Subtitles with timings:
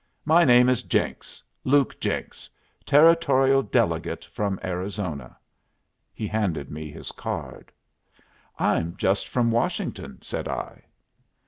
[0.25, 2.49] My name is Jenks; Luke Jenks,
[2.87, 5.37] Territorial Delegate from Arizona."
[6.11, 7.71] He handed me his card.
[8.57, 10.85] "I'm just from Washington," said I.